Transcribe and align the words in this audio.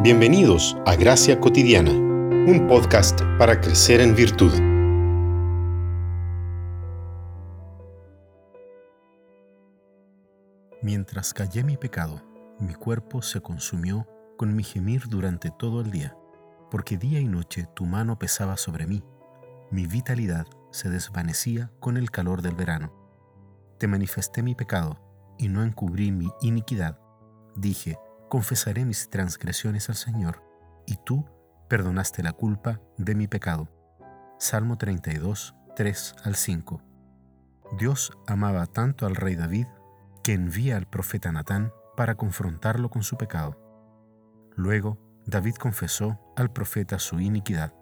Bienvenidos 0.00 0.76
a 0.86 0.94
Gracia 0.94 1.40
Cotidiana, 1.40 1.90
un 1.90 2.68
podcast 2.68 3.20
para 3.36 3.60
crecer 3.60 4.00
en 4.00 4.14
virtud. 4.14 4.52
Mientras 10.82 11.34
callé 11.34 11.64
mi 11.64 11.76
pecado, 11.76 12.22
mi 12.60 12.74
cuerpo 12.74 13.22
se 13.22 13.40
consumió 13.40 14.06
con 14.36 14.54
mi 14.54 14.62
gemir 14.62 15.08
durante 15.08 15.50
todo 15.50 15.80
el 15.80 15.90
día, 15.90 16.16
porque 16.70 16.96
día 16.96 17.18
y 17.18 17.26
noche 17.26 17.66
tu 17.74 17.84
mano 17.84 18.20
pesaba 18.20 18.56
sobre 18.56 18.86
mí. 18.86 19.02
Mi 19.72 19.88
vitalidad 19.88 20.46
se 20.70 20.90
desvanecía 20.90 21.72
con 21.80 21.96
el 21.96 22.12
calor 22.12 22.40
del 22.40 22.54
verano. 22.54 22.92
Te 23.78 23.88
manifesté 23.88 24.44
mi 24.44 24.54
pecado 24.54 25.00
y 25.38 25.48
no 25.48 25.64
encubrí 25.64 26.12
mi 26.12 26.28
iniquidad. 26.40 27.00
Dije, 27.56 27.98
confesaré 28.28 28.84
mis 28.84 29.10
transgresiones 29.10 29.88
al 29.88 29.96
Señor, 29.96 30.42
y 30.86 30.96
tú 31.04 31.24
perdonaste 31.68 32.22
la 32.22 32.32
culpa 32.32 32.80
de 32.96 33.14
mi 33.14 33.26
pecado. 33.28 33.68
Salmo 34.38 34.78
32, 34.78 35.54
3 35.76 36.14
al 36.24 36.34
5. 36.36 36.82
Dios 37.78 38.12
amaba 38.26 38.66
tanto 38.66 39.06
al 39.06 39.16
rey 39.16 39.36
David 39.36 39.66
que 40.22 40.32
envía 40.32 40.76
al 40.76 40.86
profeta 40.86 41.32
Natán 41.32 41.72
para 41.96 42.14
confrontarlo 42.16 42.90
con 42.90 43.02
su 43.02 43.16
pecado. 43.16 43.58
Luego, 44.56 44.98
David 45.26 45.56
confesó 45.56 46.18
al 46.36 46.52
profeta 46.52 46.98
su 46.98 47.20
iniquidad. 47.20 47.74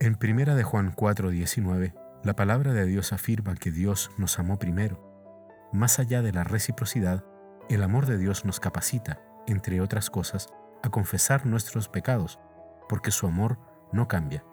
En 0.00 0.18
1 0.20 0.56
de 0.56 0.62
Juan 0.64 0.92
4:19, 0.94 1.94
la 2.24 2.34
palabra 2.34 2.72
de 2.72 2.86
Dios 2.86 3.12
afirma 3.12 3.54
que 3.54 3.70
Dios 3.70 4.10
nos 4.18 4.38
amó 4.38 4.58
primero. 4.58 5.68
Más 5.72 5.98
allá 5.98 6.22
de 6.22 6.32
la 6.32 6.44
reciprocidad, 6.44 7.24
el 7.68 7.82
amor 7.82 8.06
de 8.06 8.18
Dios 8.18 8.44
nos 8.44 8.60
capacita, 8.60 9.20
entre 9.46 9.80
otras 9.80 10.10
cosas, 10.10 10.48
a 10.82 10.90
confesar 10.90 11.46
nuestros 11.46 11.88
pecados, 11.88 12.38
porque 12.88 13.10
su 13.10 13.26
amor 13.26 13.58
no 13.92 14.08
cambia. 14.08 14.44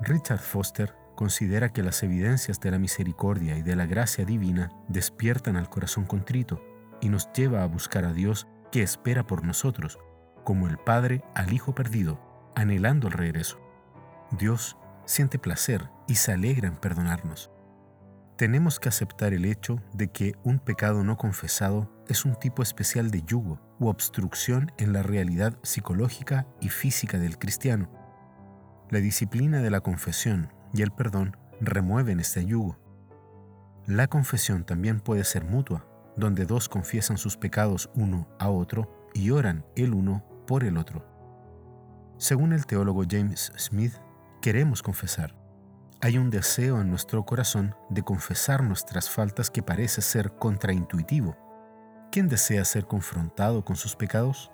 Richard 0.00 0.38
Foster 0.38 0.94
considera 1.14 1.72
que 1.72 1.82
las 1.82 2.02
evidencias 2.02 2.60
de 2.60 2.70
la 2.70 2.78
misericordia 2.78 3.56
y 3.56 3.62
de 3.62 3.74
la 3.74 3.86
gracia 3.86 4.24
divina 4.24 4.70
despiertan 4.88 5.56
al 5.56 5.68
corazón 5.68 6.04
contrito 6.04 6.62
y 7.00 7.08
nos 7.08 7.32
lleva 7.32 7.62
a 7.62 7.66
buscar 7.66 8.04
a 8.04 8.12
Dios 8.12 8.46
que 8.70 8.82
espera 8.82 9.26
por 9.26 9.44
nosotros, 9.44 9.98
como 10.44 10.68
el 10.68 10.78
Padre 10.78 11.24
al 11.34 11.52
Hijo 11.52 11.74
perdido, 11.74 12.20
anhelando 12.54 13.08
el 13.08 13.14
regreso. 13.14 13.58
Dios 14.30 14.76
siente 15.06 15.38
placer 15.38 15.88
y 16.06 16.16
se 16.16 16.32
alegra 16.32 16.68
en 16.68 16.76
perdonarnos 16.76 17.50
tenemos 18.36 18.78
que 18.78 18.90
aceptar 18.90 19.32
el 19.32 19.46
hecho 19.46 19.80
de 19.94 20.08
que 20.08 20.34
un 20.44 20.58
pecado 20.58 21.02
no 21.02 21.16
confesado 21.16 21.90
es 22.06 22.26
un 22.26 22.34
tipo 22.34 22.62
especial 22.62 23.10
de 23.10 23.22
yugo 23.22 23.58
u 23.78 23.88
obstrucción 23.88 24.72
en 24.76 24.92
la 24.92 25.02
realidad 25.02 25.58
psicológica 25.62 26.46
y 26.60 26.68
física 26.68 27.18
del 27.18 27.38
cristiano. 27.38 27.90
La 28.90 29.00
disciplina 29.00 29.60
de 29.60 29.70
la 29.70 29.80
confesión 29.80 30.52
y 30.74 30.82
el 30.82 30.90
perdón 30.90 31.36
remueven 31.60 32.20
este 32.20 32.44
yugo. 32.44 32.78
La 33.86 34.06
confesión 34.06 34.64
también 34.64 35.00
puede 35.00 35.24
ser 35.24 35.44
mutua, 35.44 35.86
donde 36.16 36.44
dos 36.44 36.68
confiesan 36.68 37.16
sus 37.16 37.36
pecados 37.36 37.90
uno 37.94 38.28
a 38.38 38.50
otro 38.50 39.08
y 39.14 39.30
oran 39.30 39.64
el 39.76 39.94
uno 39.94 40.24
por 40.46 40.64
el 40.64 40.76
otro. 40.76 41.06
Según 42.18 42.52
el 42.52 42.66
teólogo 42.66 43.04
James 43.08 43.52
Smith, 43.56 43.94
queremos 44.42 44.82
confesar 44.82 45.45
hay 46.00 46.18
un 46.18 46.30
deseo 46.30 46.80
en 46.80 46.90
nuestro 46.90 47.24
corazón 47.24 47.74
de 47.88 48.02
confesar 48.02 48.62
nuestras 48.62 49.08
faltas 49.08 49.50
que 49.50 49.62
parece 49.62 50.02
ser 50.02 50.32
contraintuitivo. 50.32 51.36
¿Quién 52.12 52.28
desea 52.28 52.64
ser 52.64 52.86
confrontado 52.86 53.64
con 53.64 53.76
sus 53.76 53.96
pecados? 53.96 54.52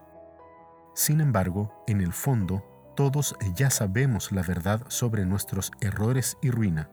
Sin 0.95 1.21
embargo, 1.21 1.83
en 1.87 2.01
el 2.01 2.13
fondo, 2.13 2.65
todos 2.97 3.37
ya 3.55 3.71
sabemos 3.71 4.31
la 4.31 4.43
verdad 4.43 4.83
sobre 4.89 5.27
nuestros 5.27 5.73
errores 5.81 6.39
y 6.43 6.51
ruina. 6.51 6.91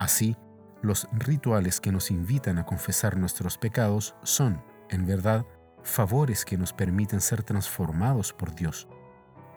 Así, 0.00 0.36
los 0.82 1.08
rituales 1.12 1.80
que 1.80 1.92
nos 1.92 2.10
invitan 2.10 2.58
a 2.58 2.66
confesar 2.66 3.16
nuestros 3.16 3.58
pecados 3.58 4.16
son, 4.24 4.64
en 4.90 5.06
verdad, 5.06 5.46
favores 5.84 6.44
que 6.44 6.58
nos 6.58 6.72
permiten 6.72 7.20
ser 7.20 7.44
transformados 7.44 8.32
por 8.32 8.54
Dios. 8.54 8.88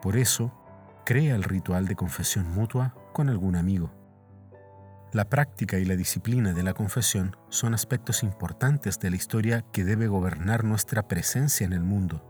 Por 0.01 0.18
eso, 0.18 0.51
crea 1.06 1.35
el 1.35 1.44
ritual 1.44 1.88
de 1.88 1.96
confesión 1.96 2.51
mutua 2.51 2.94
con 3.13 3.30
algún 3.30 3.56
amigo. 3.56 3.94
La 5.16 5.30
práctica 5.30 5.78
y 5.78 5.86
la 5.86 5.96
disciplina 5.96 6.52
de 6.52 6.62
la 6.62 6.74
confesión 6.74 7.38
son 7.48 7.74
aspectos 7.74 8.22
importantes 8.22 9.00
de 9.00 9.09
la 9.09 9.16
historia 9.16 9.64
que 9.72 9.86
debe 9.86 10.08
gobernar 10.08 10.66
nuestra 10.66 11.08
presencia 11.08 11.66
en 11.66 11.72
el 11.72 11.84
mundo. 11.84 12.22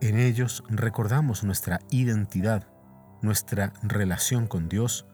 En 0.00 0.18
ellos 0.18 0.64
recordamos 0.68 1.44
nuestra 1.44 1.78
identidad, 1.92 2.66
nuestra 3.22 3.72
relación 3.84 4.48
con 4.48 4.68
Dios, 4.68 5.06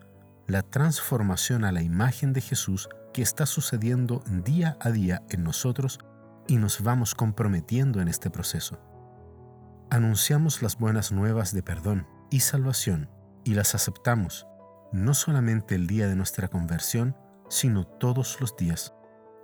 la 0.47 0.63
transformación 0.63 1.67
a 1.67 1.73
la 1.73 1.83
imagen 1.83 2.33
de 2.33 2.41
Jesús 2.41 2.89
que 3.13 3.21
está 3.21 3.45
sucediendo 3.45 4.25
día 4.43 4.79
a 4.81 4.91
día 4.91 5.21
en 5.29 5.45
nosotros 5.45 5.99
y 6.49 6.57
nos 6.57 6.83
vamos 6.83 7.15
comprometiendo 7.15 8.01
en 8.01 8.09
este 8.09 8.31
proceso. 8.31 8.81
Anunciamos 9.91 10.63
las 10.63 10.79
buenas 10.79 11.13
nuevas 11.13 11.53
de 11.53 11.63
perdón 11.63 12.07
y 12.31 12.41
salvación 12.41 13.11
y 13.45 13.53
las 13.53 13.75
aceptamos 13.75 14.47
no 14.95 15.13
solamente 15.13 15.75
el 15.75 15.89
día 15.89 16.07
de 16.07 16.15
nuestra 16.15 16.47
conversión, 16.47 17.17
sino 17.49 17.85
todos 17.85 18.41
los 18.41 18.57
días, 18.57 18.95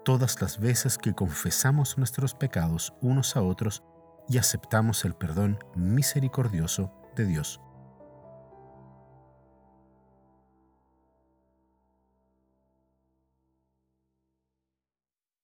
todas 0.04 0.40
las 0.40 0.60
veces 0.60 0.96
que 0.96 1.12
confesamos 1.12 1.98
nuestros 1.98 2.34
pecados 2.34 2.94
unos 3.00 3.36
a 3.36 3.42
otros 3.42 3.82
y 4.28 4.38
aceptamos 4.38 5.04
el 5.04 5.14
perdón 5.14 5.58
misericordioso 5.74 6.92
de 7.16 7.26
Dios. 7.26 7.60